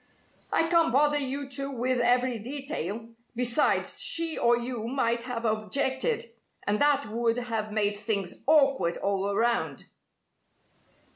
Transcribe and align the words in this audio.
"I 0.51 0.67
can't 0.67 0.91
bother 0.91 1.19
you 1.19 1.47
two 1.47 1.69
with 1.69 1.99
every 2.01 2.39
detail. 2.39 3.09
Besides, 3.35 4.01
she 4.01 4.35
or 4.35 4.57
you 4.57 4.87
might 4.87 5.21
have 5.25 5.45
objected, 5.45 6.25
and 6.65 6.81
that 6.81 7.05
would 7.05 7.37
have 7.37 7.71
made 7.71 7.95
things 7.95 8.41
awkward 8.47 8.97
all 8.97 9.29
around." 9.31 9.85